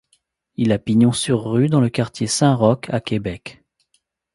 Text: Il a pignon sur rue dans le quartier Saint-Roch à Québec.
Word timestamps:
Il 0.55 0.71
a 0.71 0.79
pignon 0.79 1.11
sur 1.11 1.43
rue 1.45 1.69
dans 1.69 1.79
le 1.79 1.91
quartier 1.91 2.25
Saint-Roch 2.25 2.89
à 2.89 2.99
Québec. 3.01 3.61